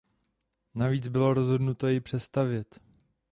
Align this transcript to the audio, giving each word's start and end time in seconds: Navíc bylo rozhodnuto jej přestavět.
Navíc 0.75 1.07
bylo 1.07 1.33
rozhodnuto 1.33 1.87
jej 1.87 1.99
přestavět. 1.99 2.79